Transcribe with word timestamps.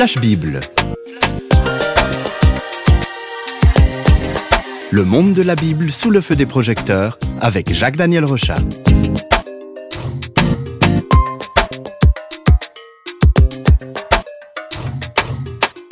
Flash 0.00 0.16
Bible. 0.16 0.60
Le 4.90 5.04
monde 5.04 5.34
de 5.34 5.42
la 5.42 5.54
Bible 5.54 5.92
sous 5.92 6.08
le 6.10 6.22
feu 6.22 6.36
des 6.36 6.46
projecteurs 6.46 7.18
avec 7.42 7.70
Jacques-Daniel 7.70 8.24
Rochat. 8.24 8.60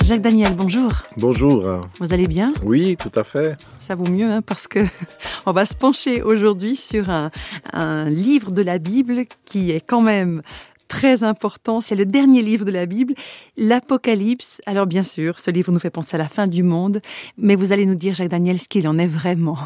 Jacques 0.03 0.23
Daniel, 0.23 0.55
bonjour. 0.57 0.91
Bonjour. 1.19 1.83
Vous 1.99 2.15
allez 2.15 2.29
bien? 2.29 2.55
Oui, 2.65 2.97
tout 2.97 3.13
à 3.15 3.25
fait. 3.25 3.59
Ça 3.79 3.95
vaut 3.95 4.09
mieux 4.09 4.31
hein, 4.31 4.41
parce 4.41 4.67
que 4.69 4.87
on 5.45 5.53
va 5.53 5.67
se 5.67 5.75
pencher 5.75 6.23
aujourd'hui 6.23 6.77
sur 6.77 7.11
un, 7.11 7.31
un 7.75 8.09
livre 8.09 8.53
de 8.53 8.63
la 8.63 8.79
Bible 8.79 9.25
qui 9.45 9.71
est 9.71 9.83
quand 9.83 10.01
même 10.01 10.41
très 10.89 11.23
important. 11.23 11.81
C'est 11.81 11.95
le 11.95 12.07
dernier 12.07 12.43
livre 12.43 12.65
de 12.65 12.71
la 12.71 12.87
Bible, 12.87 13.15
l'Apocalypse. 13.57 14.61
Alors 14.67 14.87
bien 14.87 15.05
sûr, 15.05 15.39
ce 15.39 15.51
livre 15.51 15.71
nous 15.71 15.79
fait 15.79 15.91
penser 15.91 16.17
à 16.17 16.19
la 16.19 16.29
fin 16.29 16.47
du 16.47 16.63
monde, 16.63 17.01
mais 17.37 17.55
vous 17.55 17.73
allez 17.73 17.87
nous 17.87 17.95
dire, 17.95 18.15
Jacques 18.15 18.31
Daniel, 18.31 18.59
ce 18.59 18.69
qu'il 18.69 18.89
en 18.89 18.99
est 18.99 19.07
vraiment. 19.07 19.59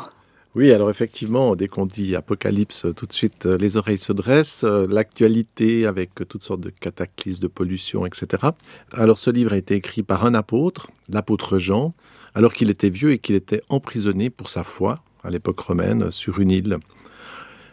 Oui, 0.55 0.71
alors 0.71 0.91
effectivement, 0.91 1.57
dès 1.57 1.67
qu'on 1.67 1.87
dit 1.87 2.15
apocalypse, 2.15 2.87
tout 2.95 3.07
de 3.07 3.13
suite 3.15 3.47
euh, 3.47 3.57
les 3.57 3.79
oreilles 3.79 3.97
se 3.97 4.13
dressent, 4.13 4.65
euh, 4.65 4.87
l'actualité 4.87 5.87
avec 5.87 6.11
toutes 6.29 6.43
sortes 6.43 6.61
de 6.61 6.69
cataclysmes, 6.69 7.41
de 7.41 7.49
pollution, 7.49 8.05
etc. 8.05 8.49
Alors 8.93 9.19
ce 9.19 9.31
livre 9.31 9.55
a 9.55 9.57
été 9.57 9.77
écrit 9.77 10.03
par 10.03 10.27
un 10.27 10.35
apôtre, 10.35 10.89
l'apôtre 11.09 11.59
Jean, 11.59 11.95
alors 12.35 12.53
qu'il 12.53 12.69
était 12.69 12.91
vieux 12.91 13.13
et 13.13 13.19
qu'il 13.19 13.35
était 13.35 13.63
emprisonné 13.71 14.29
pour 14.29 14.51
sa 14.51 14.63
foi 14.63 14.97
à 15.25 15.31
l'époque 15.31 15.61
romaine 15.61 16.11
sur 16.11 16.39
une 16.39 16.51
île. 16.51 16.77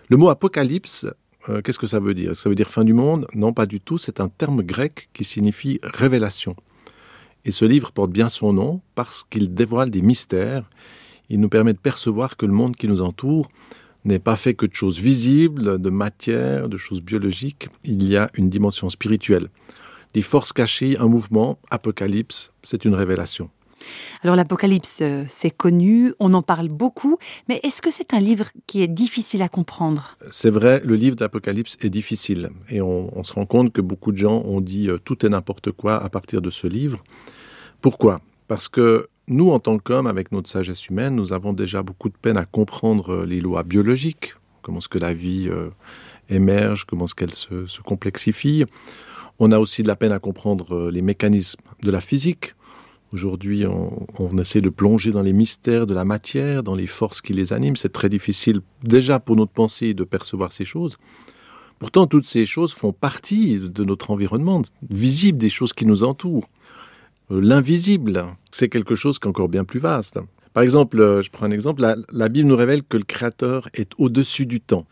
Le 0.08 0.16
mot 0.16 0.30
apocalypse, 0.30 1.06
euh, 1.48 1.62
qu'est-ce 1.62 1.80
que 1.80 1.88
ça 1.88 2.00
veut 2.00 2.14
dire? 2.14 2.36
Ça 2.36 2.50
veut 2.50 2.56
dire 2.56 2.70
fin 2.70 2.84
du 2.84 2.94
monde? 2.94 3.26
Non, 3.34 3.54
pas 3.54 3.66
du 3.66 3.80
tout, 3.80 3.98
c'est 3.98 4.20
un 4.20 4.28
terme 4.28 4.62
grec 4.62 5.10
qui 5.14 5.24
signifie 5.24 5.80
révélation. 5.84 6.56
Et 7.46 7.52
ce 7.52 7.64
livre 7.64 7.92
porte 7.94 8.12
bien 8.12 8.28
son 8.28 8.52
nom 8.52 8.82
parce 8.96 9.24
qu'il 9.24 9.54
dévoile 9.54 9.90
des 9.90 10.02
mystères 10.02 10.70
il 11.30 11.40
nous 11.40 11.50
permet 11.50 11.74
de 11.74 11.80
percevoir 11.80 12.38
que 12.38 12.46
le 12.46 12.52
monde 12.52 12.76
qui 12.76 12.88
nous 12.88 13.02
entoure 13.02 13.50
n'est 14.06 14.20
pas 14.20 14.36
fait 14.36 14.56
que 14.56 14.66
de 14.66 14.74
choses 14.74 15.00
visibles, 15.00 15.80
de 15.80 15.90
matière, 15.90 16.70
de 16.70 16.78
choses 16.78 17.02
biologiques. 17.02 17.70
Il 17.84 18.08
y 18.08 18.18
a 18.18 18.30
une 18.34 18.50
dimension 18.50 18.90
spirituelle. 18.90 19.50
Des 20.14 20.24
forces 20.24 20.54
cachées, 20.54 20.98
un 20.98 21.08
mouvement, 21.08 21.60
apocalypse, 21.70 22.52
c'est 22.64 22.86
une 22.86 22.96
révélation. 22.96 23.50
Alors 24.24 24.36
l'Apocalypse, 24.36 25.00
euh, 25.02 25.24
c'est 25.28 25.52
connu, 25.52 26.14
on 26.20 26.34
en 26.34 26.42
parle 26.42 26.68
beaucoup, 26.68 27.18
mais 27.48 27.60
est-ce 27.64 27.82
que 27.82 27.92
c'est 27.92 28.14
un 28.14 28.20
livre 28.20 28.48
qui 28.68 28.82
est 28.82 28.88
difficile 28.88 29.42
à 29.42 29.50
comprendre? 29.50 30.18
C'est 30.32 30.50
vrai, 30.50 30.82
le 30.84 30.96
livre 30.96 31.16
d'Apocalypse 31.16 31.78
est 31.82 31.90
difficile, 31.90 32.50
et 32.70 32.82
on, 32.82 33.24
se 33.24 33.34
rend 33.34 33.46
compte 33.46 33.72
que 33.72 33.82
beaucoup 33.82 34.12
de 34.12 34.18
gens 34.18 34.42
ont 34.46 34.62
dit 34.62 34.90
euh, 34.90 34.98
tout 34.98 35.26
et 35.26 35.30
n'importe 35.30 35.72
quoi 35.72 36.02
à 36.02 36.10
partir 36.10 36.42
de 36.42 36.50
ce 36.50 36.68
livre. 36.68 37.04
Pourquoi? 37.82 38.22
Parce 38.48 38.68
que 38.68 39.08
nous, 39.28 39.52
en 39.52 39.60
tant 39.60 39.78
qu'hommes, 39.78 40.08
avec 40.08 40.32
notre 40.32 40.50
sagesse 40.50 40.88
humaine, 40.88 41.16
nous 41.16 41.34
avons 41.34 41.54
déjà 41.54 41.84
beaucoup 41.84 42.10
de 42.10 42.18
peine 42.20 42.38
à 42.38 42.46
comprendre 42.46 43.14
euh, 43.14 43.26
les 43.26 43.42
lois 43.42 43.64
biologiques, 43.64 44.34
comment 44.62 44.80
est-ce 44.80 44.90
que 44.90 45.00
la 45.00 45.14
vie 45.14 45.50
émerge, 46.30 46.86
comment 46.86 47.06
est-ce 47.06 47.16
qu'elle 47.16 47.34
se, 47.34 47.82
complexifie. 47.82 48.66
On 49.40 49.52
a 49.52 49.60
aussi 49.60 49.84
de 49.84 49.88
la 49.88 49.96
peine 49.96 50.12
à 50.12 50.20
comprendre 50.20 50.92
les 50.92 51.02
mécanismes 51.02 51.62
de 51.82 51.92
la 51.92 52.02
physique. 52.02 52.54
Aujourd'hui, 53.12 53.66
on, 53.66 54.38
essaie 54.38 54.62
de 54.62 54.70
plonger 54.70 55.12
dans 55.12 55.24
les 55.24 55.34
mystères 55.34 55.88
de 55.88 55.96
la 55.96 56.06
matière, 56.06 56.62
dans 56.62 56.76
les 56.76 56.86
forces 56.86 57.22
qui 57.22 57.34
les 57.34 57.54
animent. 57.54 57.76
C'est 57.76 57.92
très 57.92 58.10
difficile 58.10 58.62
déjà 58.84 59.20
pour 59.20 59.36
notre 59.36 59.52
pensée 59.52 59.96
de 59.96 60.04
percevoir 60.04 60.52
ces 60.52 60.66
choses. 60.66 60.98
Pourtant, 61.80 62.06
toutes 62.06 62.28
ces 62.28 62.46
choses 62.46 62.74
font 62.74 62.94
partie 62.94 63.58
de 63.58 63.84
notre 63.84 64.12
environnement, 64.12 64.62
visible 64.90 65.40
des 65.40 65.50
choses 65.50 65.74
qui 65.74 65.88
nous 65.88 66.04
entourent. 66.04 66.50
L'invisible, 67.32 68.26
c'est 68.52 68.70
quelque 68.70 68.96
chose 68.96 69.18
qui 69.18 69.26
est 69.26 69.30
encore 69.30 69.50
bien 69.50 69.64
plus 69.64 69.80
vaste. 69.80 70.20
Par 70.54 70.64
exemple, 70.64 71.00
euh, 71.00 71.22
je 71.22 71.30
prends 71.30 71.46
un 71.46 71.52
exemple, 71.52 71.82
la, 71.82 71.96
la 72.12 72.28
Bible 72.28 72.48
nous 72.48 72.56
révèle 72.56 72.84
que 72.84 72.98
le 72.98 73.04
Créateur 73.04 73.70
est 73.74 73.92
au-dessus 73.98 74.46
du 74.46 74.62
temps. 74.62 74.86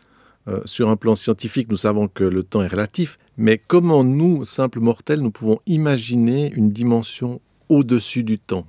Euh, 0.48 0.60
sur 0.64 0.88
un 0.88 0.96
plan 0.96 1.14
scientifique, 1.14 1.68
nous 1.68 1.76
savons 1.76 2.08
que 2.08 2.24
le 2.24 2.42
temps 2.42 2.62
est 2.62 2.68
relatif, 2.68 3.18
mais 3.36 3.58
comment 3.58 4.02
nous, 4.02 4.44
simples 4.44 4.80
mortels, 4.80 5.20
nous 5.20 5.30
pouvons 5.30 5.60
imaginer 5.66 6.50
une 6.54 6.70
dimension 6.70 7.40
au-dessus 7.68 8.24
du 8.24 8.38
temps 8.38 8.66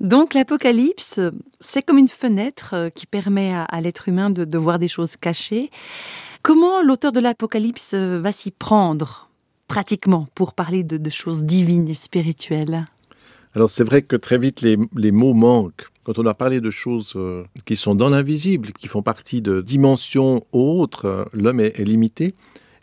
donc 0.00 0.34
l'Apocalypse, 0.34 1.20
c'est 1.60 1.82
comme 1.82 1.98
une 1.98 2.08
fenêtre 2.08 2.70
euh, 2.72 2.90
qui 2.90 3.06
permet 3.06 3.54
à, 3.54 3.62
à 3.62 3.80
l'être 3.80 4.08
humain 4.08 4.30
de, 4.30 4.44
de 4.44 4.58
voir 4.58 4.80
des 4.80 4.88
choses 4.88 5.16
cachées. 5.16 5.70
Comment 6.42 6.82
l'auteur 6.82 7.12
de 7.12 7.20
l'Apocalypse 7.20 7.94
va 7.94 8.32
s'y 8.32 8.50
prendre 8.50 9.30
pratiquement 9.68 10.26
pour 10.34 10.54
parler 10.54 10.82
de, 10.82 10.96
de 10.96 11.10
choses 11.10 11.44
divines 11.44 11.88
et 11.88 11.94
spirituelles? 11.94 12.86
Alors 13.54 13.70
c'est 13.70 13.84
vrai 13.84 14.02
que 14.02 14.16
très 14.16 14.38
vite 14.38 14.60
les, 14.60 14.76
les, 14.96 15.12
mots 15.12 15.34
manquent. 15.34 15.86
Quand 16.04 16.18
on 16.18 16.26
a 16.26 16.34
parlé 16.34 16.60
de 16.60 16.70
choses 16.70 17.12
euh, 17.16 17.44
qui 17.64 17.76
sont 17.76 17.94
dans 17.94 18.08
l'invisible, 18.08 18.72
qui 18.72 18.88
font 18.88 19.02
partie 19.02 19.40
de 19.40 19.60
dimensions 19.60 20.40
autres, 20.52 21.04
euh, 21.04 21.24
l'homme 21.32 21.60
est, 21.60 21.78
est, 21.78 21.84
limité. 21.84 22.34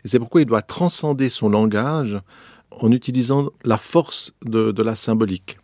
Et 0.04 0.08
c'est 0.08 0.18
pourquoi 0.18 0.40
il 0.40 0.46
doit 0.46 0.62
transcender 0.62 1.28
son 1.28 1.50
langage 1.50 2.18
en 2.70 2.92
utilisant 2.92 3.50
la 3.64 3.76
force 3.76 4.32
de, 4.44 4.82
la 4.82 4.94
symbolique. 4.94 5.58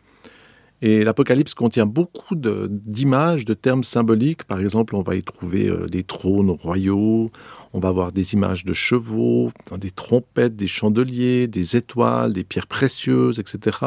Et 0.83 1.05
l'Apocalypse 1.05 1.55
contient 1.55 1.87
beaucoup 1.87 2.35
d'images, 2.35 3.45
de, 3.45 3.55
termes 3.55 3.85
symboliques. 3.85 4.45
Par 4.45 4.61
exemple, 4.61 4.95
on 4.95 5.03
va 5.03 5.17
y 5.17 5.23
trouver 5.23 5.69
euh, 5.69 5.87
des 5.87 6.03
trônes 6.03 6.51
royaux, 6.51 7.31
on 7.73 7.81
va 7.81 7.89
avoir 7.89 8.13
des 8.13 8.35
images 8.35 8.65
de 8.65 8.75
chevaux, 8.75 9.51
des 9.79 9.91
trompettes, 9.91 10.55
des 10.55 10.67
chandeliers, 10.67 11.49
des 11.49 11.77
étoiles, 11.77 12.35
des 12.35 12.45
pierres 12.45 12.67
précieuses, 12.67 13.39
etc. 13.39 13.79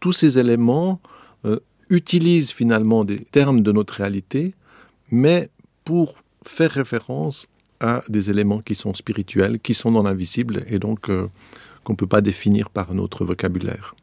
Tous 0.00 0.12
ces 0.12 0.38
éléments 0.38 1.00
euh, 1.44 1.58
utilisent 1.90 2.52
finalement 2.52 3.04
des 3.04 3.18
termes 3.18 3.62
de 3.62 3.72
notre 3.72 3.94
réalité, 3.94 4.54
mais 5.10 5.50
pour 5.84 6.14
faire 6.44 6.70
référence 6.70 7.46
à 7.80 8.02
des 8.08 8.30
éléments 8.30 8.60
qui 8.60 8.74
sont 8.74 8.94
spirituels, 8.94 9.60
qui 9.60 9.74
sont 9.74 9.92
dans 9.92 10.02
l'invisible 10.02 10.64
et 10.68 10.78
donc 10.78 11.10
euh, 11.10 11.28
qu'on 11.88 11.94
ne 11.94 11.96
peut 11.96 12.06
pas 12.06 12.20
définir 12.20 12.68
par 12.68 12.92
notre 12.92 13.24
vocabulaire. 13.24 13.94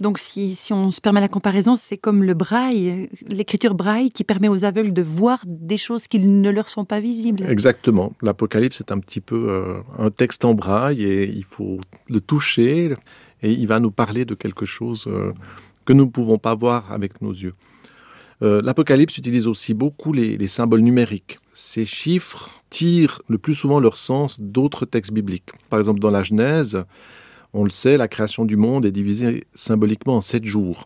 Donc 0.00 0.18
si, 0.18 0.54
si 0.54 0.72
on 0.72 0.90
se 0.90 1.02
permet 1.02 1.20
la 1.20 1.28
comparaison, 1.28 1.76
c'est 1.76 1.98
comme 1.98 2.24
le 2.24 2.32
braille, 2.32 3.10
l'écriture 3.28 3.74
braille 3.74 4.10
qui 4.10 4.24
permet 4.24 4.48
aux 4.48 4.64
aveugles 4.64 4.94
de 4.94 5.02
voir 5.02 5.40
des 5.46 5.76
choses 5.76 6.08
qui 6.08 6.20
ne 6.20 6.48
leur 6.48 6.70
sont 6.70 6.86
pas 6.86 7.00
visibles. 7.00 7.44
Exactement. 7.46 8.14
L'Apocalypse 8.22 8.80
est 8.80 8.90
un 8.92 8.98
petit 8.98 9.20
peu 9.20 9.50
euh, 9.50 9.82
un 9.98 10.10
texte 10.10 10.46
en 10.46 10.54
braille 10.54 11.04
et 11.04 11.24
il 11.28 11.44
faut 11.44 11.80
le 12.08 12.22
toucher 12.22 12.94
et 13.42 13.52
il 13.52 13.66
va 13.66 13.78
nous 13.78 13.90
parler 13.90 14.24
de 14.24 14.34
quelque 14.34 14.64
chose 14.64 15.04
euh, 15.06 15.34
que 15.84 15.92
nous 15.92 16.06
ne 16.06 16.10
pouvons 16.10 16.38
pas 16.38 16.54
voir 16.54 16.92
avec 16.92 17.20
nos 17.20 17.32
yeux. 17.32 17.52
Euh, 18.40 18.62
L'Apocalypse 18.62 19.18
utilise 19.18 19.46
aussi 19.46 19.74
beaucoup 19.74 20.14
les, 20.14 20.38
les 20.38 20.48
symboles 20.48 20.80
numériques. 20.80 21.38
Ces 21.52 21.84
chiffres 21.84 22.62
tirent 22.70 23.20
le 23.28 23.36
plus 23.36 23.54
souvent 23.54 23.80
leur 23.80 23.98
sens 23.98 24.40
d'autres 24.40 24.86
textes 24.86 25.12
bibliques. 25.12 25.50
Par 25.68 25.78
exemple, 25.78 26.00
dans 26.00 26.10
la 26.10 26.22
Genèse, 26.22 26.86
on 27.54 27.64
le 27.64 27.70
sait, 27.70 27.96
la 27.96 28.08
création 28.08 28.44
du 28.44 28.56
monde 28.56 28.84
est 28.84 28.90
divisée 28.90 29.44
symboliquement 29.54 30.16
en 30.16 30.20
sept 30.20 30.44
jours. 30.44 30.84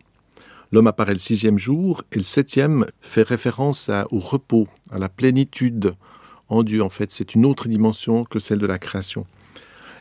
L'homme 0.71 0.87
apparaît 0.87 1.15
le 1.15 1.19
sixième 1.19 1.57
jour 1.57 2.03
et 2.13 2.17
le 2.17 2.23
septième 2.23 2.85
fait 3.01 3.23
référence 3.23 3.91
au 4.11 4.19
repos, 4.19 4.69
à 4.91 4.99
la 4.99 5.09
plénitude 5.09 5.95
en 6.51 6.63
Dieu. 6.63 6.83
En 6.83 6.91
fait, 6.91 7.11
c'est 7.11 7.35
une 7.35 7.47
autre 7.47 7.69
dimension 7.69 8.25
que 8.25 8.39
celle 8.39 8.59
de 8.59 8.67
la 8.67 8.79
création. 8.79 9.25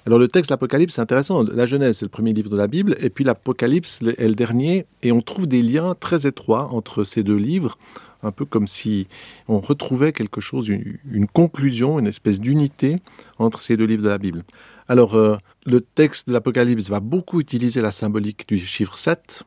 Alors 0.06 0.20
le 0.20 0.28
texte 0.28 0.50
de 0.50 0.54
l'Apocalypse, 0.54 0.96
c'est 0.96 1.02
intéressant. 1.02 1.44
La 1.44 1.66
Genèse, 1.66 1.98
c'est 1.98 2.06
le 2.06 2.10
premier 2.10 2.34
livre 2.34 2.50
de 2.50 2.58
la 2.58 2.68
Bible, 2.68 2.96
et 3.00 3.10
puis 3.10 3.24
l'Apocalypse 3.24 4.02
est 4.02 4.28
le 4.28 4.36
dernier, 4.36 4.86
et 5.04 5.14
on 5.14 5.22
trouve 5.22 5.48
des 5.48 5.62
liens 5.62 5.96
très 5.98 6.28
étroits 6.28 6.70
entre 6.74 7.06
ces 7.06 7.24
deux 7.24 7.36
livres, 7.36 7.78
un 8.24 8.32
peu 8.32 8.46
comme 8.46 8.68
si 8.68 9.08
on 9.48 9.60
retrouvait 9.60 10.12
quelque 10.12 10.42
chose, 10.42 10.70
une 10.70 11.28
conclusion, 11.28 12.00
une 12.00 12.08
espèce 12.08 12.40
d'unité 12.40 12.98
entre 13.38 13.62
ces 13.62 13.78
deux 13.78 13.86
livres 13.86 14.04
de 14.04 14.10
la 14.10 14.18
Bible. 14.18 14.44
Alors, 14.90 15.16
euh, 15.16 15.38
le 15.66 15.82
texte 15.82 16.28
de 16.28 16.34
l'Apocalypse 16.34 16.90
va 16.90 17.02
beaucoup 17.02 17.42
utiliser 17.42 17.82
la 17.82 17.92
symbolique 17.92 18.48
du 18.48 18.58
chiffre 18.58 18.98
7 18.98 19.44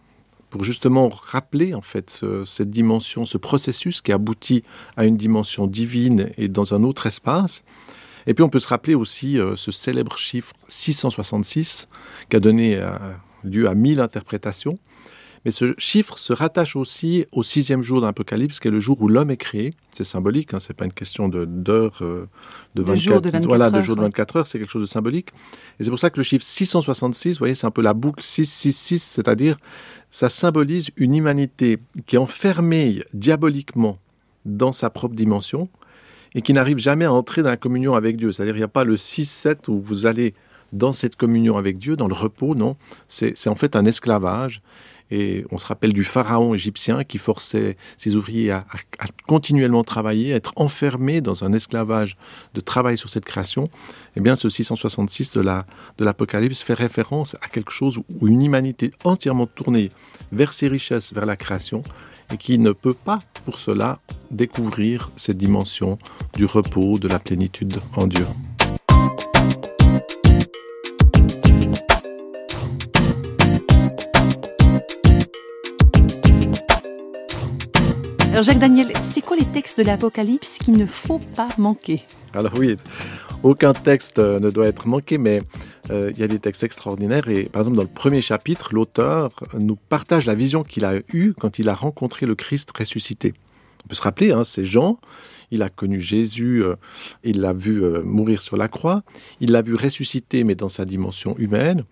pour 0.51 0.65
justement 0.65 1.09
rappeler 1.09 1.75
en 1.75 1.81
fait 1.81 2.11
ce, 2.11 2.45
cette 2.45 2.71
dimension, 2.71 3.25
ce 3.25 3.39
processus 3.39 4.03
qui 4.03 4.13
aboutit 4.13 4.65
à 4.97 5.07
une 5.07 5.17
dimension 5.17 5.67
divine 5.67 6.31
et 6.37 6.49
dans 6.49 6.75
un 6.75 6.83
autre 6.83 7.07
espace. 7.07 7.63
Et 8.27 8.35
puis 8.35 8.45
on 8.45 8.49
peut 8.49 8.61
se 8.61 8.69
rappeler 8.69 8.95
aussi 8.95 9.39
euh, 9.39 9.57
ce 9.57 9.73
célèbre 9.73 10.19
chiffre 10.19 10.53
666 10.69 11.89
qui 12.29 12.37
a 12.37 12.41
donné 12.41 12.77
euh, 12.77 12.91
lieu 13.43 13.67
à 13.69 13.75
mille 13.75 14.01
interprétations. 14.01 14.79
Mais 15.45 15.51
ce 15.51 15.75
chiffre 15.79 16.19
se 16.19 16.33
rattache 16.33 16.77
aussi 16.77 17.25
au 17.33 17.43
sixième 17.43 17.83
jour 17.83 18.01
d'Apocalypse, 18.01 18.61
qui 18.61 18.69
est 18.69 18.71
le 18.71 18.81
jour 18.81 19.01
où 19.01 19.09
l'homme 19.09 19.31
est 19.31 19.39
créé. 19.39 19.73
C'est 19.91 20.05
symbolique, 20.05 20.53
hein, 20.53 20.59
c'est 20.61 20.75
pas 20.75 20.85
une 20.85 20.93
question 20.93 21.29
d'heure 21.29 21.47
de, 22.01 22.29
de, 22.75 22.83
24, 22.83 23.23
de 23.23 23.31
24 23.31 23.47
voilà, 23.47 23.67
heures. 23.67 23.73
De 23.73 23.81
jour 23.81 23.97
de 23.97 24.03
24 24.03 24.37
heures, 24.37 24.47
c'est 24.47 24.59
quelque 24.59 24.71
chose 24.71 24.83
de 24.83 24.87
symbolique. 24.87 25.31
Et 25.79 25.85
c'est 25.85 25.91
pour 25.91 25.99
ça 25.99 26.11
que 26.11 26.19
le 26.19 26.25
chiffre 26.25 26.45
666, 26.45 27.33
vous 27.33 27.39
voyez, 27.39 27.55
c'est 27.55 27.67
un 27.67 27.71
peu 27.71 27.83
la 27.83 27.95
boucle 27.95 28.23
666, 28.23 29.03
c'est-à-dire 29.03 29.57
ça 30.11 30.29
symbolise 30.29 30.91
une 30.97 31.15
humanité 31.15 31.79
qui 32.07 32.17
est 32.17 32.19
enfermée 32.19 33.03
diaboliquement 33.15 33.99
dans 34.45 34.73
sa 34.73 34.91
propre 34.91 35.15
dimension 35.15 35.69
et 36.35 36.43
qui 36.43 36.53
n'arrive 36.53 36.79
jamais 36.79 37.07
à 37.07 37.13
entrer 37.13 37.43
dans 37.43 37.49
la 37.49 37.57
communion 37.57 37.95
avec 37.95 38.17
Dieu. 38.17 38.33
C'est-à-dire 38.33 38.55
il 38.57 38.59
n'y 38.61 38.65
a 38.65 38.69
pas 38.69 38.85
le 38.85 38.97
6-7 38.97 39.69
où 39.69 39.79
vous 39.79 40.07
allez 40.07 40.35
dans 40.73 40.93
cette 40.93 41.17
communion 41.17 41.57
avec 41.57 41.79
Dieu, 41.79 41.97
dans 41.97 42.09
le 42.09 42.15
repos, 42.15 42.55
non. 42.55 42.77
C'est 43.09 43.49
en 43.49 43.55
fait 43.55 43.75
un 43.75 43.85
esclavage. 43.85 44.63
Et 45.11 45.45
on 45.51 45.59
se 45.59 45.67
rappelle 45.67 45.93
du 45.93 46.05
pharaon 46.05 46.55
égyptien 46.55 47.05
qui 47.05 47.19
forçait 47.19 47.77
ses 47.97 48.17
ouvriers 48.17 48.51
à, 48.53 48.65
continuellement 49.27 49.83
travailler, 49.83 50.33
à 50.33 50.37
être 50.37 50.53
enfermés 50.57 51.21
dans 51.21 51.45
un 51.45 51.53
esclavage 51.53 52.17
de 52.55 52.61
travail 52.61 52.97
sur 52.97 53.09
cette 53.09 53.25
création. 53.25 53.69
Eh 54.17 54.21
bien, 54.21 54.37
ce 54.37 54.49
666 54.49 55.33
de 55.33 55.43
l'Apocalypse 55.99 56.62
fait 56.62 56.75
référence 56.75 57.37
à 57.43 57.49
quelque 57.49 57.73
chose 57.73 57.99
où 57.99 58.29
une 58.29 58.45
humanité 58.45 58.93
entièrement 59.05 59.47
tournée 59.47 59.91
vers 60.33 60.53
ses 60.53 60.69
richesses, 60.69 61.12
vers 61.12 61.27
la 61.27 61.37
création, 61.37 61.83
et 62.33 62.37
qui 62.37 62.59
ne 62.59 62.73
peut 62.73 62.95
pas, 62.95 63.19
pour 63.45 63.59
cela, 63.59 63.99
découvrir 64.31 65.11
cette 65.17 65.39
dimension 65.39 65.99
du 66.35 66.45
repos, 66.45 66.99
de 66.99 67.09
la 67.09 67.19
plénitude 67.19 67.81
en 67.97 68.07
Dieu. 68.07 68.27
Alors 78.31 78.44
Jacques 78.44 78.61
Daniel, 78.61 78.87
c'est 79.03 79.23
quoi 79.23 79.37
les 79.37 79.44
textes 79.44 79.77
de 79.79 79.82
l'Apocalypse 79.82 80.59
qu'il 80.59 80.77
ne 80.77 80.87
faut 80.87 81.19
pas 81.35 81.49
manquer 81.59 82.05
Alors 82.32 82.53
oui, 82.56 82.77
aucun 83.43 83.73
texte 83.73 84.21
euh, 84.21 84.38
ne 84.38 84.50
doit 84.50 84.69
être 84.69 84.87
manqué, 84.87 85.19
mais 85.19 85.43
euh, 85.91 86.12
il 86.15 86.21
y 86.21 86.23
a 86.23 86.29
des 86.29 86.38
textes 86.38 86.62
extraordinaires. 86.62 87.29
Et 87.29 87.47
par 87.47 87.62
exemple, 87.62 87.77
dans 87.77 87.82
le 87.82 87.88
premier 87.88 88.21
chapitre, 88.21 88.73
l'auteur 88.73 89.31
nous 89.59 89.75
partage 89.75 90.27
la 90.27 90.37
vision 90.37 90.62
qu'il 90.62 90.85
a 90.85 90.94
eue 91.12 91.32
quand 91.32 91.59
il 91.59 91.69
a 91.69 91.75
rencontré 91.75 92.25
le 92.25 92.37
Christ 92.37 92.71
ressuscité. 92.71 93.35
On 93.85 93.88
peut 93.88 93.97
se 93.97 94.03
rappeler, 94.03 94.31
hein, 94.31 94.44
c'est 94.44 94.65
Jean. 94.65 95.00
Il 95.50 95.65
a 95.65 95.69
connu 95.69 95.99
Jésus, 95.99 96.62
euh, 96.62 96.76
il 97.25 97.41
l'a 97.41 97.53
vu 97.53 97.83
mourir 98.05 98.43
sur 98.43 98.56
la 98.56 98.69
croix, 98.69 99.03
il 99.41 99.50
l'a 99.50 99.61
vu 99.61 99.75
ressusciter, 99.75 100.44
mais 100.44 100.55
dans 100.55 100.69
sa 100.69 100.85
dimension 100.85 101.37
humaine. 101.37 101.83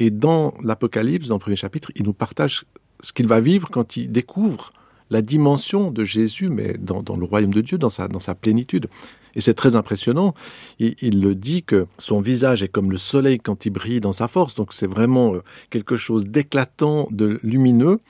Et 0.00 0.10
dans 0.10 0.52
l'Apocalypse, 0.64 1.28
dans 1.28 1.36
le 1.36 1.40
premier 1.40 1.54
chapitre, 1.54 1.92
il 1.94 2.02
nous 2.02 2.12
partage 2.12 2.64
ce 3.02 3.12
qu'il 3.12 3.28
va 3.28 3.38
vivre 3.38 3.70
quand 3.70 3.96
il 3.96 4.10
découvre 4.10 4.72
la 5.10 5.22
dimension 5.22 5.90
de 5.90 6.04
Jésus, 6.04 6.48
mais 6.48 6.76
dans, 6.78 7.02
le 7.16 7.24
royaume 7.24 7.54
de 7.54 7.60
Dieu, 7.60 7.78
dans 7.78 7.90
sa, 7.90 8.34
plénitude. 8.34 8.88
Et 9.34 9.40
c'est 9.40 9.54
très 9.54 9.76
impressionnant. 9.76 10.34
Il, 10.78 10.94
il, 11.02 11.20
le 11.20 11.34
dit 11.34 11.62
que 11.62 11.86
son 11.98 12.20
visage 12.20 12.62
est 12.62 12.68
comme 12.68 12.90
le 12.90 12.96
soleil 12.96 13.38
quand 13.38 13.66
il 13.66 13.70
brille 13.70 14.00
dans 14.00 14.12
sa 14.12 14.28
force. 14.28 14.54
Donc 14.54 14.72
c'est 14.72 14.86
vraiment 14.86 15.34
euh, 15.34 15.42
quelque 15.70 15.96
chose 15.96 16.24
d'éclatant, 16.26 17.06
de 17.10 17.38
lumineux. 17.42 18.00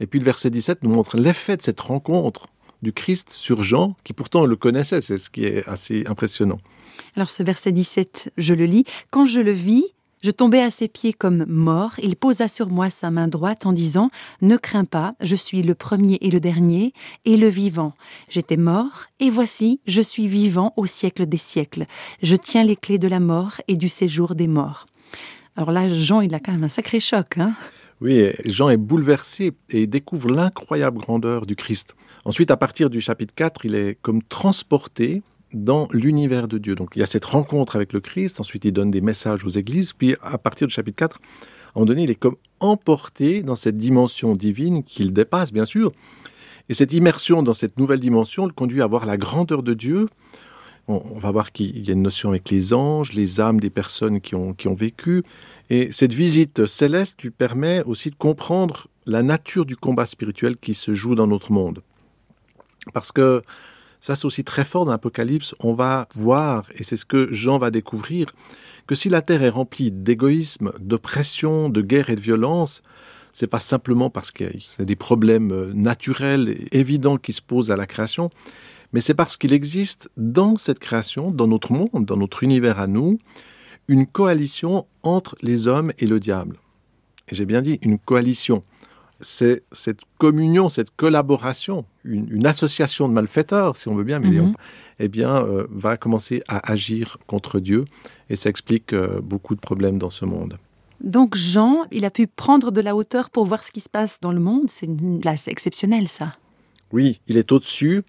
Et 0.00 0.06
puis 0.06 0.18
le 0.18 0.24
verset 0.24 0.50
17 0.50 0.82
nous 0.82 0.90
montre 0.90 1.18
l'effet 1.18 1.56
de 1.56 1.62
cette 1.62 1.80
rencontre 1.80 2.46
du 2.82 2.92
Christ 2.92 3.30
sur 3.30 3.62
Jean, 3.62 3.96
qui 4.04 4.14
pourtant 4.14 4.46
le 4.46 4.56
connaissait. 4.56 5.02
C'est 5.02 5.18
ce 5.18 5.28
qui 5.28 5.44
est 5.44 5.66
assez 5.68 6.04
impressionnant. 6.06 6.58
Alors 7.14 7.28
ce 7.28 7.42
verset 7.42 7.72
17, 7.72 8.32
je 8.36 8.54
le 8.54 8.64
lis. 8.64 8.84
Quand 9.10 9.26
je 9.26 9.40
le 9.40 9.52
vis, 9.52 9.84
je 10.22 10.30
tombai 10.30 10.60
à 10.60 10.70
ses 10.70 10.88
pieds 10.88 11.14
comme 11.14 11.46
mort, 11.48 11.92
il 12.02 12.14
posa 12.14 12.46
sur 12.46 12.68
moi 12.68 12.90
sa 12.90 13.10
main 13.10 13.26
droite 13.26 13.64
en 13.64 13.72
disant 13.72 14.10
Ne 14.42 14.58
crains 14.58 14.84
pas, 14.84 15.14
je 15.20 15.34
suis 15.34 15.62
le 15.62 15.74
premier 15.74 16.18
et 16.20 16.30
le 16.30 16.40
dernier, 16.40 16.92
et 17.24 17.38
le 17.38 17.48
vivant. 17.48 17.94
J'étais 18.28 18.58
mort, 18.58 19.06
et 19.18 19.30
voici, 19.30 19.80
je 19.86 20.02
suis 20.02 20.28
vivant 20.28 20.74
au 20.76 20.84
siècle 20.84 21.26
des 21.26 21.38
siècles. 21.38 21.86
Je 22.22 22.36
tiens 22.36 22.64
les 22.64 22.76
clés 22.76 22.98
de 22.98 23.08
la 23.08 23.18
mort 23.18 23.62
et 23.66 23.76
du 23.76 23.88
séjour 23.88 24.34
des 24.34 24.46
morts. 24.46 24.86
Alors 25.56 25.72
là, 25.72 25.88
Jean, 25.88 26.20
il 26.20 26.34
a 26.34 26.38
quand 26.38 26.52
même 26.52 26.64
un 26.64 26.68
sacré 26.68 27.00
choc. 27.00 27.38
Hein 27.38 27.54
oui, 28.02 28.28
Jean 28.44 28.68
est 28.68 28.76
bouleversé 28.76 29.52
et 29.70 29.86
découvre 29.86 30.30
l'incroyable 30.30 30.98
grandeur 30.98 31.46
du 31.46 31.56
Christ. 31.56 31.94
Ensuite, 32.26 32.50
à 32.50 32.58
partir 32.58 32.90
du 32.90 33.00
chapitre 33.00 33.34
4, 33.34 33.64
il 33.64 33.74
est 33.74 33.98
comme 34.02 34.22
transporté 34.22 35.22
dans 35.52 35.88
l'univers 35.92 36.48
de 36.48 36.58
Dieu. 36.58 36.74
Donc 36.74 36.90
il 36.94 37.00
y 37.00 37.02
a 37.02 37.06
cette 37.06 37.24
rencontre 37.24 37.76
avec 37.76 37.92
le 37.92 38.00
Christ, 38.00 38.40
ensuite 38.40 38.64
il 38.64 38.72
donne 38.72 38.90
des 38.90 39.00
messages 39.00 39.44
aux 39.44 39.48
églises, 39.48 39.92
puis 39.92 40.16
à 40.22 40.38
partir 40.38 40.66
du 40.66 40.72
chapitre 40.72 40.96
4, 40.98 41.16
à 41.16 41.18
un 41.18 41.80
moment 41.80 41.86
donné, 41.86 42.02
il 42.02 42.10
est 42.10 42.16
comme 42.16 42.36
emporté 42.58 43.42
dans 43.42 43.54
cette 43.54 43.76
dimension 43.76 44.34
divine 44.34 44.82
qu'il 44.82 45.12
dépasse, 45.12 45.52
bien 45.52 45.64
sûr. 45.64 45.92
Et 46.68 46.74
cette 46.74 46.92
immersion 46.92 47.42
dans 47.42 47.54
cette 47.54 47.78
nouvelle 47.78 48.00
dimension 48.00 48.46
le 48.46 48.52
conduit 48.52 48.82
à 48.82 48.86
voir 48.86 49.06
la 49.06 49.16
grandeur 49.16 49.62
de 49.62 49.74
Dieu. 49.74 50.08
On, 50.88 51.18
va 51.18 51.30
voir 51.30 51.52
qu'il 51.52 51.86
y 51.86 51.90
a 51.90 51.92
une 51.92 52.02
notion 52.02 52.30
avec 52.30 52.50
les 52.50 52.74
anges, 52.74 53.12
les 53.12 53.40
âmes 53.40 53.60
des 53.60 53.70
personnes 53.70 54.20
qui 54.20 54.34
ont, 54.34 54.54
qui 54.54 54.66
ont 54.66 54.74
vécu. 54.74 55.22
Et 55.68 55.92
cette 55.92 56.12
visite 56.12 56.66
céleste 56.66 57.22
lui 57.22 57.30
permet 57.30 57.84
aussi 57.84 58.10
de 58.10 58.16
comprendre 58.16 58.88
la 59.06 59.22
nature 59.22 59.66
du 59.66 59.76
combat 59.76 60.06
spirituel 60.06 60.56
qui 60.56 60.74
se 60.74 60.92
joue 60.92 61.14
dans 61.14 61.28
notre 61.28 61.52
monde. 61.52 61.82
Parce 62.92 63.12
que 63.12 63.42
ça, 64.00 64.16
c'est 64.16 64.24
aussi 64.24 64.44
très 64.44 64.64
fort 64.64 64.86
dans 64.86 64.92
l'Apocalypse. 64.92 65.54
On 65.60 65.74
va 65.74 66.08
voir, 66.14 66.64
et 66.74 66.84
c'est 66.84 66.96
ce 66.96 67.04
que 67.04 67.32
Jean 67.32 67.58
va 67.58 67.70
découvrir, 67.70 68.34
que 68.86 68.94
si 68.94 69.08
la 69.08 69.20
terre 69.20 69.42
est 69.42 69.50
remplie 69.50 69.90
d'égoïsme, 69.90 70.72
d'oppression, 70.80 71.68
de 71.68 71.82
guerre 71.82 72.10
et 72.10 72.16
de 72.16 72.20
violence, 72.20 72.82
c'est 73.32 73.46
pas 73.46 73.60
simplement 73.60 74.10
parce 74.10 74.30
qu'il 74.30 74.56
y 74.56 74.82
a 74.82 74.84
des 74.84 74.96
problèmes 74.96 75.52
euh, 75.52 75.72
naturels 75.72 76.48
et 76.48 76.80
évidents 76.80 77.16
qui 77.16 77.32
se 77.32 77.42
posent 77.42 77.70
à 77.70 77.76
la 77.76 77.86
création, 77.86 78.30
mais 78.92 79.00
c'est 79.00 79.14
parce 79.14 79.36
qu'il 79.36 79.52
existe 79.52 80.10
dans 80.16 80.56
cette 80.56 80.80
création, 80.80 81.30
dans 81.30 81.46
notre 81.46 81.72
monde, 81.72 82.04
dans 82.06 82.16
notre 82.16 82.42
univers 82.42 82.80
à 82.80 82.88
nous, 82.88 83.18
une 83.86 84.06
coalition 84.06 84.86
entre 85.02 85.36
les 85.42 85.68
hommes 85.68 85.92
et 85.98 86.06
le 86.06 86.18
diable. 86.18 86.58
Et 87.28 87.36
j'ai 87.36 87.44
bien 87.44 87.62
dit 87.62 87.78
une 87.82 87.98
coalition 87.98 88.64
c'est 89.20 89.62
cette 89.70 90.00
communion, 90.18 90.68
cette 90.68 90.90
collaboration, 90.96 91.84
une, 92.04 92.46
association 92.46 93.08
de 93.08 93.14
malfaiteurs, 93.14 93.76
si 93.76 93.88
on 93.88 93.94
veut 93.94 94.04
bien, 94.04 94.18
mais 94.18 94.30
mhm. 94.30 94.54
eh 94.98 95.08
bien, 95.08 95.44
euh, 95.44 95.66
va 95.70 95.96
commencer 95.96 96.42
à 96.48 96.70
agir 96.70 97.18
contre 97.26 97.60
Dieu, 97.60 97.84
et 98.28 98.36
ça 98.36 98.50
explique 98.50 98.92
euh, 98.92 99.20
beaucoup 99.20 99.54
de 99.54 99.60
problèmes 99.60 99.98
dans 99.98 100.10
ce 100.10 100.24
monde. 100.24 100.58
Donc 101.02 101.36
Jean, 101.36 101.84
il 101.90 102.04
a 102.04 102.10
pu 102.10 102.26
prendre 102.26 102.70
de 102.70 102.80
la 102.80 102.94
hauteur 102.94 103.30
pour 103.30 103.46
voir 103.46 103.64
ce 103.64 103.70
qui 103.70 103.80
se 103.80 103.88
passe 103.88 104.18
dans 104.20 104.32
le 104.32 104.40
monde. 104.40 104.64
C'est 104.68 104.86
une 104.86 105.20
place 105.20 105.48
exceptionnelle, 105.48 106.08
ça. 106.08 106.36
Oui, 106.92 107.20
il 107.26 107.36
est 107.36 107.52
au-dessus, 107.52 108.02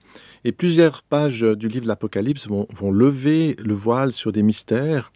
et 0.44 0.52
plusieurs 0.52 1.04
pages 1.04 1.42
du 1.42 1.68
livre 1.68 1.84
de 1.84 1.88
l'Apocalypse 1.88 2.48
vont 2.48 2.92
lever 2.92 3.56
le 3.60 3.74
voile 3.74 4.12
sur 4.12 4.32
des 4.32 4.42
mystères 4.42 5.12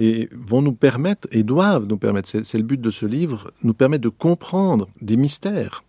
et 0.00 0.28
vont 0.32 0.62
nous 0.62 0.72
permettre, 0.72 1.28
et 1.30 1.42
doivent 1.42 1.86
nous 1.86 1.98
permettre, 1.98 2.28
c'est 2.28 2.58
le 2.58 2.64
but 2.64 2.80
de 2.80 2.90
ce 2.90 3.04
livre, 3.04 3.50
nous 3.62 3.74
permettre 3.74 4.02
de 4.02 4.08
comprendre 4.08 4.88
des 5.02 5.16
mystères. 5.16 5.84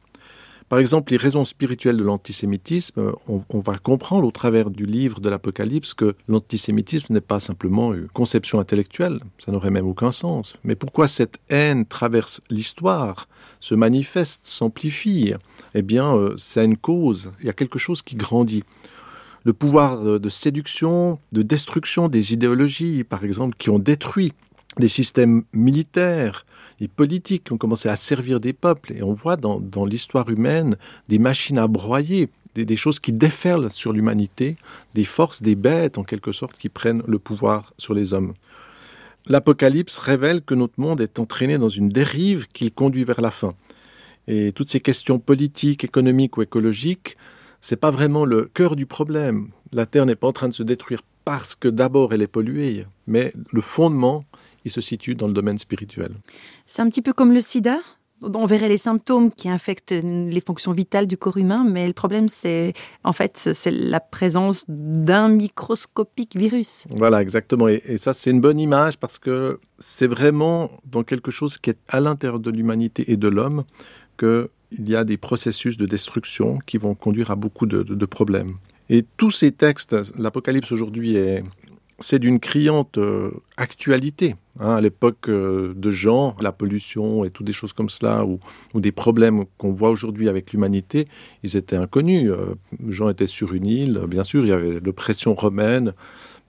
Par 0.72 0.80
exemple, 0.80 1.12
les 1.12 1.18
raisons 1.18 1.44
spirituelles 1.44 1.98
de 1.98 2.04
l'antisémitisme, 2.04 3.12
on, 3.28 3.60
va 3.60 3.78
comprendre 3.78 4.26
au 4.26 4.32
travers 4.32 4.70
du 4.70 4.86
livre 4.86 5.20
de 5.20 5.28
l'Apocalypse 5.28 5.94
que 5.94 6.16
l'antisémitisme 6.30 7.14
n'est 7.14 7.20
pas 7.20 7.42
simplement 7.42 7.94
une 7.94 8.08
conception 8.08 8.58
intellectuelle, 8.58 9.20
ça 9.38 9.52
n'aurait 9.52 9.70
même 9.70 9.86
aucun 9.86 10.14
sens. 10.14 10.56
Mais 10.64 10.76
pourquoi 10.76 11.10
cette 11.10 11.40
haine 11.50 11.86
traverse 11.86 12.40
l'histoire, 12.50 13.28
se 13.60 13.76
manifeste, 13.76 14.44
s'amplifie? 14.46 15.34
Eh 15.76 15.82
bien, 15.82 16.16
euh, 16.16 16.36
c'est 16.38 16.64
une 16.64 16.78
cause, 16.78 17.34
il 17.42 17.48
y 17.48 17.50
a 17.50 17.54
quelque 17.54 17.78
chose 17.78 18.02
qui 18.02 18.16
grandit 18.16 18.64
le 19.44 19.52
pouvoir 19.52 20.02
de 20.02 20.30
séduction, 20.30 21.20
de 21.34 21.42
destruction 21.42 22.08
des 22.08 22.32
idéologies, 22.32 23.04
par 23.04 23.26
exemple, 23.26 23.58
qui 23.58 23.70
ont 23.70 23.80
détruit 23.80 24.32
des 24.80 24.88
systèmes 24.88 25.44
militaires 25.52 26.46
et 26.82 26.90
politiques 26.90 27.46
qui 27.46 27.54
ont 27.54 27.58
commencé 27.58 27.88
à 27.88 27.96
servir 27.96 28.42
des 28.42 28.52
peuples. 28.52 28.92
Et 28.94 29.04
on 29.04 29.14
voit 29.14 29.38
dans, 29.38 29.86
l'histoire 29.86 30.30
humaine 30.30 30.76
des 31.08 31.20
machines 31.20 31.58
à 31.58 31.68
broyer, 31.68 32.28
des, 32.56 32.66
des 32.66 32.76
choses 32.76 33.00
qui 33.00 33.14
déferlent 33.14 33.72
sur 33.72 33.94
l'humanité, 33.94 34.58
des 34.94 35.06
forces, 35.06 35.42
des 35.42 35.56
bêtes 35.56 35.98
en 35.98 36.04
quelque 36.04 36.34
sorte, 36.34 36.58
qui 36.58 36.68
prennent 36.68 37.04
le 37.08 37.20
pouvoir 37.20 37.74
sur 37.78 37.94
les 37.94 38.14
hommes. 38.14 38.34
L'Apocalypse 39.28 39.98
révèle 40.00 40.42
que 40.42 40.56
notre 40.56 40.80
monde 40.80 41.00
est 41.00 41.20
entraîné 41.20 41.58
dans 41.58 41.70
une 41.70 41.90
dérive 41.90 42.48
qui 42.48 42.72
conduit 42.72 43.06
vers 43.06 43.22
la 43.22 43.32
fin. 43.32 43.54
Et 44.28 44.52
toutes 44.52 44.70
ces 44.70 44.82
questions 44.82 45.20
politiques, 45.20 45.84
économiques 45.84 46.38
ou 46.38 46.42
écologiques 46.42 47.16
c'est 47.62 47.78
pas 47.78 47.92
vraiment 47.92 48.26
le 48.26 48.50
cœur 48.54 48.76
du 48.76 48.88
problème. 48.88 49.50
La 49.72 49.86
Terre 49.86 50.08
n'est 50.08 50.16
pas 50.16 50.28
en 50.28 50.34
train 50.34 50.50
de 50.50 50.54
se 50.54 50.64
détruire 50.64 51.02
parce 51.24 51.56
que 51.56 51.68
d'abord 51.68 52.14
elle 52.14 52.24
est 52.24 52.28
polluée, 52.28 52.88
mais 53.06 53.32
le 53.52 53.62
fondement, 53.62 54.24
il 54.66 54.72
se 54.72 54.82
situe 54.82 55.16
dans 55.16 55.28
le 55.28 55.34
domaine 55.34 55.58
spirituel. 55.58 56.12
C'est 56.66 56.82
un 56.82 56.90
petit 56.90 57.02
peu 57.02 57.14
comme 57.14 57.34
le 57.34 57.42
sida 57.42 57.80
on 58.24 58.46
verrait 58.46 58.70
les 58.70 58.78
symptômes 58.78 59.32
qui 59.32 59.50
infectent 59.50 59.94
les 59.94 60.42
fonctions 60.42 60.74
vitales 60.74 61.08
du 61.08 61.18
corps 61.18 61.38
humain, 61.38 61.66
mais 61.68 61.88
le 61.88 61.94
problème, 61.94 62.30
c'est 62.30 62.74
en 63.04 63.14
fait 63.14 63.50
c'est 63.54 63.72
la 63.72 64.00
présence 64.00 64.64
d'un 64.68 65.30
microscopique 65.30 66.36
virus. 66.36 66.86
Voilà, 66.92 67.22
exactement. 67.22 67.68
Et, 67.68 67.82
et 67.86 67.98
ça, 67.98 68.14
c'est 68.14 68.30
une 68.30 68.42
bonne 68.42 68.60
image 68.60 68.98
parce 68.98 69.18
que 69.18 69.60
c'est 69.80 70.08
vraiment 70.08 70.70
dans 70.86 71.04
quelque 71.04 71.32
chose 71.32 71.58
qui 71.58 71.72
est 71.72 71.80
à 71.88 72.00
l'intérieur 72.00 72.40
de 72.40 72.52
l'humanité 72.52 73.12
et 73.12 73.18
de 73.18 73.28
l'homme 73.28 73.64
que 74.18 74.52
il 74.72 74.90
y 74.90 74.96
a 74.96 75.04
des 75.04 75.18
processus 75.18 75.78
de 75.78 75.86
destruction 75.86 76.60
qui 76.66 76.78
vont 76.78 76.96
conduire 76.96 77.32
à 77.32 77.36
beaucoup 77.36 77.66
de, 77.66 78.06
problèmes. 78.06 78.56
Et 78.90 79.06
tous 79.18 79.32
ces 79.32 79.52
textes, 79.52 79.96
l'Apocalypse 80.18 80.72
aujourd'hui 80.72 81.16
est, 81.16 81.44
c'est 82.02 82.20
d'une 82.20 82.40
criante 82.40 82.98
euh, 82.98 83.32
actualité. 83.58 84.36
Hein, 84.60 84.76
à 84.76 84.82
l'époque 84.82 85.30
euh, 85.30 85.74
de 85.76 85.92
Jean, 85.92 86.36
la 86.42 86.52
pollution 86.52 87.24
et 87.24 87.30
toutes 87.30 87.46
des 87.46 87.54
choses 87.54 87.74
comme 87.74 87.90
cela, 87.90 88.26
ou, 88.26 88.40
des 88.76 88.92
problèmes 88.92 89.46
qu'on 89.58 89.72
voit 89.72 89.90
aujourd'hui 89.90 90.28
avec 90.28 90.52
l'humanité, 90.52 91.08
ils 91.44 91.56
étaient 91.56 91.78
inconnus. 91.78 92.30
Euh, 92.30 92.56
Jean 92.90 93.10
était 93.10 93.28
sur 93.28 93.54
une 93.54 93.66
île, 93.66 94.02
bien 94.08 94.24
sûr, 94.24 94.44
il 94.44 94.50
y 94.50 94.52
avait 94.52 94.80
l'oppression 94.80 95.34
romaine, 95.34 95.94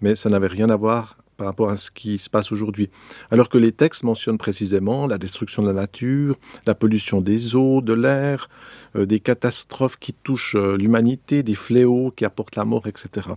mais 0.00 0.16
ça 0.16 0.28
n'avait 0.30 0.48
rien 0.48 0.68
à 0.70 0.76
voir 0.76 1.16
par 1.36 1.46
rapport 1.46 1.70
à 1.70 1.76
ce 1.76 1.90
qui 1.90 2.18
se 2.18 2.30
passe 2.30 2.52
aujourd'hui. 2.52 2.88
Alors 3.30 3.48
que 3.48 3.58
les 3.58 3.72
textes 3.72 4.04
mentionnent 4.04 4.38
précisément 4.38 5.06
la 5.06 5.18
destruction 5.18 5.62
de 5.62 5.68
la 5.68 5.72
nature, 5.72 6.36
la 6.66 6.74
pollution 6.74 7.20
des 7.20 7.56
eaux, 7.56 7.80
de 7.80 7.92
l'air, 7.92 8.48
euh, 8.96 9.06
des 9.06 9.20
catastrophes 9.20 9.98
qui 9.98 10.12
touchent 10.12 10.56
euh, 10.56 10.76
l'humanité, 10.76 11.42
des 11.42 11.54
fléaux 11.54 12.12
qui 12.14 12.24
apportent 12.24 12.56
la 12.56 12.64
mort, 12.64 12.86
etc. 12.86 13.30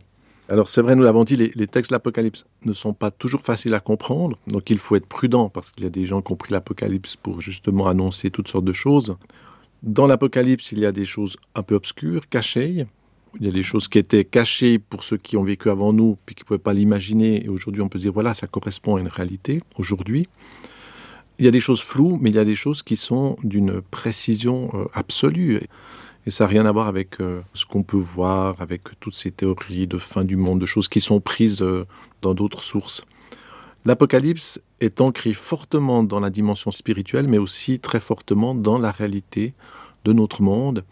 Alors 0.48 0.70
c'est 0.70 0.82
vrai, 0.82 0.96
nous 0.96 1.04
l'avons 1.04 1.24
dit, 1.24 1.36
les, 1.36 1.68
textes 1.68 1.92
de 1.92 1.96
l'Apocalypse 1.96 2.46
ne 2.66 2.74
sont 2.74 2.94
pas 2.94 3.10
toujours 3.10 3.42
faciles 3.42 3.74
à 3.74 3.80
comprendre, 3.80 4.38
donc 4.48 4.70
il 4.70 4.78
faut 4.78 4.96
être 4.96 5.08
prudent 5.08 5.50
parce 5.50 5.72
qu'il 5.72 5.84
y 5.84 5.88
a 5.88 5.90
des 5.90 6.06
gens 6.06 6.22
qui 6.22 6.32
ont 6.34 6.36
pris 6.36 6.54
l'Apocalypse 6.54 7.16
pour 7.16 7.42
justement 7.42 7.88
annoncer 7.88 8.30
toutes 8.30 8.48
sortes 8.48 8.66
de 8.66 8.74
choses. 8.74 9.16
Dans 9.82 10.06
l'Apocalypse, 10.06 10.72
il 10.72 10.80
y 10.80 10.86
a 10.86 10.92
des 10.92 11.06
choses 11.06 11.38
un 11.56 11.64
peu 11.64 11.74
obscures, 11.74 12.30
cachées. 12.30 12.86
Il 13.40 13.46
y 13.46 13.50
a 13.50 13.52
des 13.52 13.64
choses 13.64 13.88
qui 13.88 13.98
étaient 13.98 14.24
cachées 14.24 14.80
pour 14.80 15.04
ceux 15.04 15.18
qui 15.18 15.36
ont 15.36 15.44
vécu 15.44 15.70
avant 15.70 15.94
nous, 15.94 16.18
puis 16.25 16.36
qui 16.36 16.44
ne 16.44 16.48
pouvaient 16.48 16.60
pas 16.60 16.74
l'imaginer. 16.74 17.44
Et 17.44 17.50
aujourd'hui, 17.50 17.82
on 17.82 17.90
peut 17.90 17.98
se 17.98 18.04
dire, 18.04 18.14
voilà, 18.14 18.34
ça 18.34 18.48
correspond 18.48 18.96
à 18.96 19.02
une 19.02 19.08
réalité, 19.08 19.62
aujourd'hui. 19.78 20.28
Il 21.38 21.46
y 21.46 21.48
a 21.48 21.52
des 21.52 21.60
choses 21.60 21.82
floues, 21.82 22.18
mais 22.22 22.30
il 22.30 22.36
y 22.36 22.40
a 22.40 22.46
des 22.46 22.56
choses 22.56 22.82
qui 22.82 22.96
sont 22.96 23.36
d'une 23.44 23.82
précision 23.82 24.70
euh, 24.74 24.86
absolue. 24.94 25.60
Et 26.25 26.32
ça 26.32 26.46
n'a 26.46 26.50
rien 26.50 26.65
à 26.65 26.72
voir 26.72 26.88
avec 26.88 27.22
euh, 27.22 27.41
ce 27.53 27.65
qu'on 27.65 27.84
peut 27.84 27.98
voir, 27.98 28.62
avec 28.62 29.00
toutes 29.00 29.15
ces 29.15 29.32
théories 29.32 29.88
de 29.88 29.98
fin 29.98 30.24
du 30.24 30.38
monde, 30.38 30.60
de 30.60 30.65
choses 30.65 30.88
qui 30.88 31.00
sont 31.00 31.20
prises 31.20 31.62
euh, 31.62 31.86
dans 32.22 32.34
d'autres 32.34 32.63
sources. 32.63 33.05
L'Apocalypse 33.86 34.60
est 34.79 35.01
ancré 35.01 35.34
fortement 35.34 36.01
dans 36.03 36.20
la 36.20 36.32
dimension 36.32 36.72
spirituelle, 36.72 37.27
mais 37.27 37.38
aussi 37.38 37.79
très 37.79 38.00
fortement 38.00 38.55
dans 38.55 38.79
la 38.79 38.89
réalité 38.89 39.53
de 40.03 40.13
notre 40.13 40.41
monde. 40.41 40.84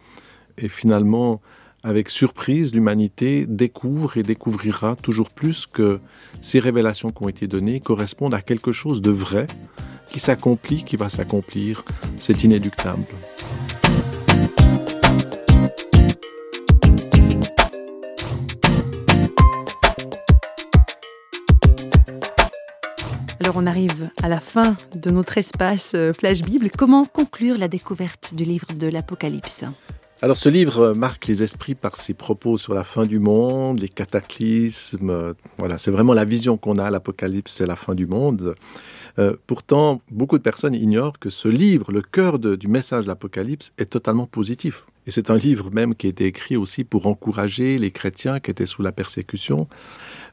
Et 0.60 0.70
finalement, 0.70 1.42
avec 1.82 2.10
surprise, 2.10 2.74
l'humanité 2.74 3.48
découvre 3.48 4.18
et 4.18 4.24
découvrira 4.24 4.96
toujours 4.96 5.32
plus 5.32 5.66
que 5.66 6.00
ces 6.40 6.60
révélations 6.60 7.12
qui 7.12 7.24
ont 7.24 7.30
été 7.30 7.48
données 7.48 7.80
correspondent 7.80 8.36
à 8.36 8.42
quelque 8.42 8.72
chose 8.72 9.02
de 9.02 9.12
vrai 9.12 9.48
qui 10.08 10.20
s'accomplit, 10.20 10.84
qui 10.84 10.96
va 10.96 11.10
s'accomplir. 11.10 11.84
C'est 12.16 12.44
inéluctable. 12.44 13.06
Alors 23.44 23.58
on 23.58 23.68
arrive 23.68 24.10
à 24.22 24.30
la 24.30 24.40
fin 24.40 24.78
de 24.96 25.10
notre 25.10 25.38
espace 25.38 25.92
euh, 25.96 26.14
Flash 26.14 26.44
Bible. 26.44 26.72
Comment 26.72 27.04
conclure 27.04 27.58
la 27.58 27.68
découverte 27.68 28.34
du 28.34 28.46
livre 28.46 28.68
de 28.72 28.88
l'Apocalypse? 28.88 29.66
Alors 30.22 30.38
ce 30.38 30.48
livre 30.48 30.94
marque 30.94 31.28
les 31.28 31.44
esprits 31.44 31.76
par 31.76 31.98
ses 31.98 32.14
propos 32.14 32.58
sur 32.58 32.74
la 32.74 32.86
fin 32.86 33.06
du 33.06 33.20
monde, 33.20 33.82
les 33.82 33.90
cataclysmes. 33.90 35.34
Voilà, 35.58 35.78
c'est 35.78 35.92
vraiment 35.92 36.14
la 36.14 36.24
vision 36.24 36.56
qu'on 36.56 36.78
a. 36.78 36.90
L'Apocalypse, 36.90 37.52
c'est 37.52 37.66
la 37.66 37.76
fin 37.76 37.96
du 37.96 38.08
monde. 38.08 38.56
Euh, 39.20 39.36
pourtant, 39.46 40.02
beaucoup 40.10 40.38
de 40.38 40.44
personnes 40.44 40.74
ignorent 40.74 41.20
que 41.20 41.30
ce 41.30 41.50
livre, 41.50 41.92
le 41.92 42.02
cœur 42.02 42.40
du 42.40 42.70
message 42.70 43.04
de 43.04 43.10
l'Apocalypse, 43.10 43.74
est 43.78 43.88
totalement 43.88 44.26
positif. 44.26 44.86
Et 45.06 45.12
c'est 45.12 45.30
un 45.30 45.38
livre 45.38 45.70
même 45.70 45.96
qui 45.96 46.08
a 46.08 46.12
été 46.12 46.24
écrit 46.24 46.56
aussi 46.56 46.86
pour 46.86 47.08
encourager 47.08 47.78
les 47.78 47.92
chrétiens 47.92 48.40
qui 48.40 48.52
étaient 48.52 48.66
sous 48.66 48.84
la 48.84 48.94
persécution. 48.94 49.68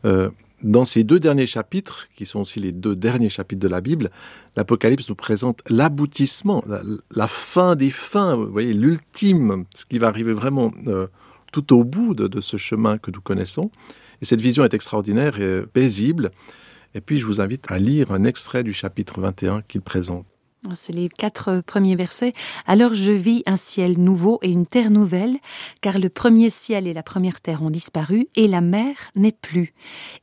Euh, 0.04 0.30
dans 0.62 0.84
ces 0.84 1.04
deux 1.04 1.18
derniers 1.18 1.46
chapitres, 1.46 2.08
qui 2.14 2.26
sont 2.26 2.40
aussi 2.40 2.60
les 2.60 2.72
deux 2.72 2.94
derniers 2.94 3.28
chapitres 3.28 3.60
de 3.60 3.68
la 3.68 3.80
Bible, 3.80 4.10
l'Apocalypse 4.56 5.08
nous 5.08 5.14
présente 5.14 5.60
l'aboutissement, 5.68 6.62
la, 7.10 7.28
fin 7.28 7.76
des 7.76 7.90
fins, 7.90 8.34
vous 8.34 8.50
voyez, 8.50 8.74
l'ultime, 8.74 9.64
ce 9.74 9.86
qui 9.86 9.98
va 9.98 10.08
arriver 10.08 10.32
vraiment 10.32 10.72
euh, 10.86 11.06
tout 11.52 11.74
au 11.74 11.84
bout 11.84 12.14
de, 12.14 12.40
ce 12.40 12.56
chemin 12.56 12.98
que 12.98 13.10
nous 13.10 13.20
connaissons. 13.20 13.70
Et 14.22 14.24
cette 14.24 14.40
vision 14.40 14.64
est 14.64 14.74
extraordinaire 14.74 15.40
et 15.40 15.62
paisible. 15.66 16.30
Et 16.94 17.00
puis, 17.00 17.18
je 17.18 17.26
vous 17.26 17.40
invite 17.40 17.70
à 17.70 17.78
lire 17.78 18.12
un 18.12 18.24
extrait 18.24 18.62
du 18.62 18.72
chapitre 18.72 19.20
21 19.20 19.62
qu'il 19.62 19.80
présente. 19.80 20.26
C'est 20.74 20.92
les 20.92 21.08
quatre 21.08 21.62
premiers 21.66 21.96
versets. 21.96 22.34
Alors 22.66 22.94
je 22.94 23.12
vis 23.12 23.42
un 23.46 23.56
ciel 23.56 23.98
nouveau 23.98 24.38
et 24.42 24.50
une 24.50 24.66
terre 24.66 24.90
nouvelle, 24.90 25.38
car 25.80 25.98
le 25.98 26.10
premier 26.10 26.50
ciel 26.50 26.86
et 26.86 26.92
la 26.92 27.02
première 27.02 27.40
terre 27.40 27.62
ont 27.62 27.70
disparu, 27.70 28.28
et 28.36 28.46
la 28.46 28.60
mer 28.60 28.94
n'est 29.16 29.32
plus. 29.32 29.72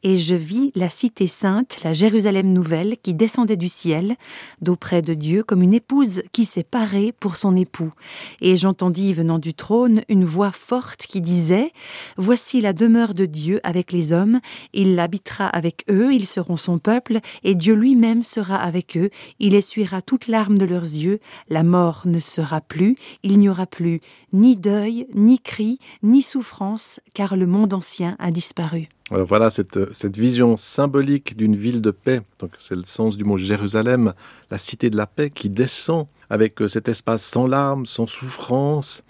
Et 0.04 0.20
je 0.20 0.36
vis 0.36 0.72
la 0.76 0.90
cité 0.90 1.26
sainte, 1.26 1.84
la 1.84 1.94
Jérusalem 1.94 2.54
nouvelle, 2.54 2.98
qui 3.02 3.16
descendait 3.16 3.58
du 3.58 3.68
ciel, 3.68 4.16
d'auprès 4.62 5.02
de 5.02 5.16
Dieu, 5.16 5.44
comme 5.44 5.64
une 5.64 5.74
épouse 5.74 6.22
qui 6.32 6.46
s'est 6.46 6.64
parée 6.64 7.14
pour 7.20 7.36
son 7.36 7.56
époux. 7.56 7.92
Et 8.40 8.58
j'entendis 8.58 9.14
venant 9.14 9.40
du 9.40 9.56
trône 9.56 10.02
une 10.08 10.26
voix 10.26 10.52
forte 10.52 11.08
qui 11.08 11.20
disait, 11.20 11.74
Voici 12.16 12.62
la 12.62 12.74
demeure 12.74 13.16
de 13.16 13.26
Dieu 13.26 13.60
avec 13.64 13.92
les 13.92 14.14
hommes, 14.14 14.40
il 14.74 15.00
habitera 15.00 15.48
avec 15.48 15.84
eux, 15.90 16.14
ils 16.14 16.28
seront 16.28 16.58
son 16.58 16.78
peuple, 16.78 17.22
et 17.44 17.56
Dieu 17.56 17.74
lui-même 17.74 18.22
sera 18.22 18.58
avec 18.58 18.98
eux, 18.98 19.10
il 19.40 19.56
essuiera 19.56 20.04
toutes 20.04 20.27
larmes 20.28 20.58
de 20.58 20.66
leurs 20.66 20.84
yeux, 20.84 21.20
la 21.50 21.64
mort 21.64 22.04
ne 22.06 22.20
sera 22.20 22.62
plus, 22.62 22.98
il 23.24 23.38
n'y 23.40 23.50
aura 23.50 23.66
plus 23.66 24.02
ni 24.34 24.56
deuil, 24.56 25.08
ni 25.14 25.40
cri, 25.40 25.80
ni 26.04 26.22
souffrance, 26.22 27.00
car 27.14 27.36
le 27.36 27.48
monde 27.48 27.74
ancien 27.74 28.16
a 28.20 28.32
disparu. 28.32 28.90
Alors 29.10 29.26
voilà 29.26 29.50
cette, 29.50 29.94
cette 29.94 30.18
vision 30.18 30.58
symbolique 30.58 31.38
d'une 31.38 31.56
ville 31.56 31.82
de 31.82 31.92
paix, 31.92 32.22
donc 32.40 32.52
c'est 32.58 32.76
le 32.76 32.84
sens 32.86 33.16
du 33.16 33.24
mot 33.24 33.38
Jérusalem, 33.38 34.14
la 34.52 34.58
cité 34.58 34.90
de 34.90 34.98
la 34.98 35.08
paix 35.08 35.30
qui 35.30 35.50
descend 35.50 36.08
avec 36.30 36.62
euh, 36.62 36.68
cet 36.68 36.90
espace 36.90 37.24
sans 37.24 37.48
larmes, 37.48 37.86
sans 37.86 38.08
souffrance. 38.08 39.04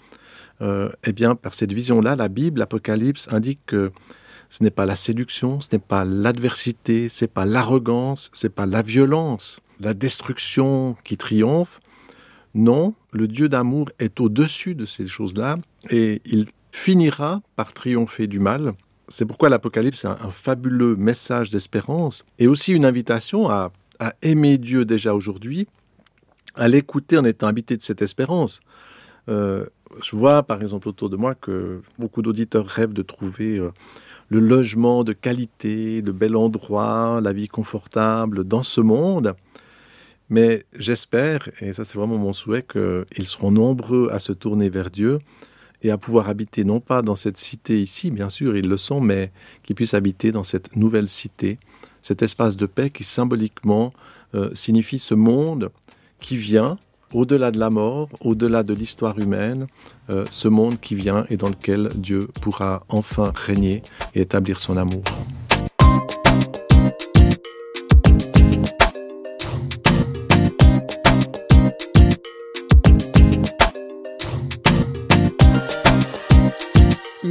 Euh, 0.62 0.90
eh 1.04 1.14
bien, 1.14 1.36
par 1.36 1.54
cette 1.54 1.74
vision-là, 1.74 2.16
la 2.16 2.28
Bible, 2.30 2.60
l'Apocalypse 2.60 3.28
indique 3.32 3.60
que 3.66 3.92
ce 4.50 4.64
n'est 4.64 4.72
pas 4.72 4.86
la 4.86 4.96
séduction, 4.96 5.62
ce 5.62 5.70
n'est 5.74 5.80
pas 5.80 6.06
l'adversité, 6.06 7.10
ce 7.10 7.26
n'est 7.26 7.30
pas 7.30 7.46
l'arrogance, 7.46 8.30
ce 8.34 8.48
n'est 8.48 8.54
pas 8.54 8.66
la 8.66 8.82
violence 8.82 9.60
la 9.80 9.94
destruction 9.94 10.96
qui 11.04 11.18
triomphe. 11.18 11.80
Non, 12.54 12.94
le 13.12 13.28
Dieu 13.28 13.50
d'amour 13.50 13.90
est 14.00 14.20
au-dessus 14.20 14.76
de 14.76 14.86
ces 14.86 15.08
choses-là 15.08 15.58
et 15.90 16.22
il 16.26 16.48
finira 16.72 17.42
par 17.56 17.74
triompher 17.74 18.28
du 18.28 18.40
mal. 18.40 18.74
C'est 19.10 19.26
pourquoi 19.26 19.50
l'Apocalypse 19.50 20.06
est 20.06 20.08
un, 20.08 20.32
fabuleux 20.32 20.96
message 20.96 21.50
d'espérance 21.50 22.26
et 22.40 22.48
aussi 22.48 22.74
une 22.74 22.86
invitation 22.86 23.50
à, 23.50 23.72
aimer 24.22 24.60
Dieu 24.60 24.86
déjà 24.86 25.16
aujourd'hui, 25.16 25.68
à 26.54 26.68
l'écouter 26.68 27.18
en 27.18 27.26
étant 27.26 27.48
habité 27.48 27.76
de 27.76 27.82
cette 27.82 28.04
espérance. 28.04 28.60
Euh, 29.28 29.66
je 30.04 30.16
vois 30.16 30.44
par 30.44 30.62
exemple 30.62 30.88
autour 30.88 31.10
de 31.10 31.16
moi 31.16 31.34
que 31.34 31.82
beaucoup 31.98 32.22
d'auditeurs 32.22 32.68
rêvent 32.68 32.94
de 32.94 33.02
trouver 33.02 33.58
euh, 33.58 33.72
le 34.30 34.40
logement 34.40 35.04
de 35.04 35.14
qualité, 35.14 36.04
de 36.04 36.12
bel 36.12 36.36
endroit, 36.36 37.22
la 37.24 37.34
vie 37.34 37.48
confortable 37.48 38.44
dans 38.44 38.64
ce 38.64 38.82
monde. 38.82 39.36
Mais 40.30 40.66
j'espère, 40.78 41.50
et 41.62 41.74
ça 41.74 41.86
c'est 41.86 41.98
vraiment 41.98 42.18
mon 42.18 42.34
souhait, 42.34 42.64
qu'ils 42.64 43.28
seront 43.28 43.52
nombreux 43.52 44.10
à 44.12 44.20
se 44.20 44.34
tourner 44.34 44.70
vers 44.70 44.90
Dieu 44.90 45.20
et 45.84 45.92
à 45.92 45.98
pouvoir 45.98 46.28
habiter 46.30 46.64
non 46.64 46.80
pas 46.80 47.02
dans 47.02 47.16
cette 47.16 47.38
cité 47.38 47.82
ici, 47.82 48.12
bien 48.12 48.30
sûr, 48.30 48.58
ils 48.58 48.68
le 48.68 48.78
sont, 48.78 49.00
mais 49.00 49.32
qu'ils 49.64 49.76
puissent 49.76 49.94
habiter 49.94 50.32
dans 50.32 50.44
cette 50.44 50.76
nouvelle 50.76 51.08
cité, 51.08 51.60
cet 52.02 52.22
espace 52.22 52.58
de 52.58 52.66
paix 52.66 52.90
qui 52.90 53.04
symboliquement 53.04 53.94
euh, 54.36 54.50
signifie 54.54 55.00
ce 55.00 55.14
monde 55.14 55.70
qui 56.20 56.36
vient 56.36 56.78
au-delà 57.14 57.52
de 57.52 57.60
la 57.60 57.70
mort, 57.70 58.10
au-delà 58.22 58.64
de 58.64 58.74
l'histoire 58.74 59.18
humaine, 59.18 59.68
euh, 60.10 60.26
ce 60.30 60.48
monde 60.48 60.80
qui 60.80 60.96
vient 60.96 61.26
et 61.30 61.38
dans 61.38 61.50
lequel 61.50 61.92
Dieu 61.96 62.28
pourra 62.42 62.86
enfin 62.90 63.32
régner 63.34 63.82
et 64.14 64.22
établir 64.22 64.60
son 64.60 64.78
amour. 64.78 65.04